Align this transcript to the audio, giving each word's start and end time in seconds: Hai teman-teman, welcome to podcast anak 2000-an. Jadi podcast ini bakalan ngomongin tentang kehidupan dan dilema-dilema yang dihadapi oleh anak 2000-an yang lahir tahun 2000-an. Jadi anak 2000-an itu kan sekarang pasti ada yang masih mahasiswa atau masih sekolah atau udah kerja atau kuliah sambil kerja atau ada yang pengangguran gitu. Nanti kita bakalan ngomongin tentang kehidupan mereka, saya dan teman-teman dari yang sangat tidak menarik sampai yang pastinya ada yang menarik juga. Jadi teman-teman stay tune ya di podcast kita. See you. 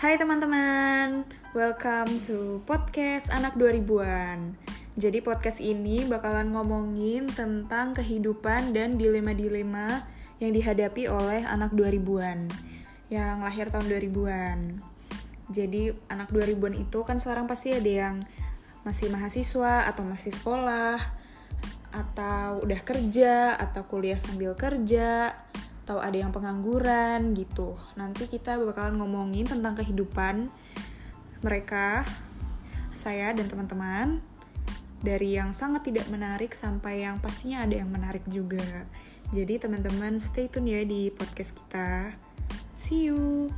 Hai 0.00 0.16
teman-teman, 0.16 1.28
welcome 1.52 2.24
to 2.24 2.64
podcast 2.64 3.28
anak 3.36 3.52
2000-an. 3.60 4.56
Jadi 4.96 5.20
podcast 5.20 5.60
ini 5.60 6.08
bakalan 6.08 6.56
ngomongin 6.56 7.28
tentang 7.28 7.92
kehidupan 7.92 8.72
dan 8.72 8.96
dilema-dilema 8.96 10.08
yang 10.40 10.56
dihadapi 10.56 11.04
oleh 11.04 11.44
anak 11.44 11.76
2000-an 11.76 12.48
yang 13.12 13.44
lahir 13.44 13.68
tahun 13.68 13.92
2000-an. 13.92 14.80
Jadi 15.52 15.92
anak 16.08 16.32
2000-an 16.32 16.80
itu 16.80 17.04
kan 17.04 17.20
sekarang 17.20 17.44
pasti 17.44 17.76
ada 17.76 17.92
yang 18.08 18.24
masih 18.88 19.12
mahasiswa 19.12 19.84
atau 19.84 20.08
masih 20.08 20.32
sekolah 20.32 20.96
atau 21.92 22.64
udah 22.64 22.80
kerja 22.88 23.52
atau 23.52 23.84
kuliah 23.84 24.16
sambil 24.16 24.56
kerja 24.56 25.36
atau 25.90 25.98
ada 25.98 26.14
yang 26.14 26.30
pengangguran 26.30 27.34
gitu. 27.34 27.74
Nanti 27.98 28.30
kita 28.30 28.54
bakalan 28.62 28.94
ngomongin 29.02 29.50
tentang 29.50 29.74
kehidupan 29.74 30.46
mereka, 31.42 32.06
saya 32.94 33.34
dan 33.34 33.50
teman-teman 33.50 34.22
dari 35.02 35.34
yang 35.34 35.50
sangat 35.50 35.90
tidak 35.90 36.06
menarik 36.06 36.54
sampai 36.54 37.02
yang 37.02 37.18
pastinya 37.18 37.66
ada 37.66 37.82
yang 37.82 37.90
menarik 37.90 38.22
juga. 38.30 38.86
Jadi 39.34 39.58
teman-teman 39.58 40.22
stay 40.22 40.46
tune 40.46 40.70
ya 40.70 40.86
di 40.86 41.10
podcast 41.10 41.58
kita. 41.58 42.14
See 42.78 43.10
you. 43.10 43.50